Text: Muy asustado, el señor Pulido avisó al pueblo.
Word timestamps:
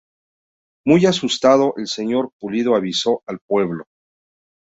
Muy 0.83 1.05
asustado, 1.05 1.75
el 1.77 1.85
señor 1.85 2.31
Pulido 2.39 2.73
avisó 2.75 3.21
al 3.27 3.37
pueblo. 3.47 3.85